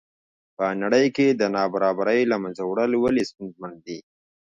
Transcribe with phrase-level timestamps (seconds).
[0.57, 3.97] په نړۍ کې د نابرابرۍ له منځه وړل ولې ستونزمن دي.